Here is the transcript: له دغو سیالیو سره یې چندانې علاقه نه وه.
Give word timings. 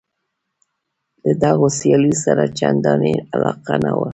له 1.25 1.31
دغو 1.43 1.67
سیالیو 1.79 2.21
سره 2.25 2.43
یې 2.47 2.53
چندانې 2.59 3.13
علاقه 3.33 3.75
نه 3.83 3.91
وه. 3.97 4.09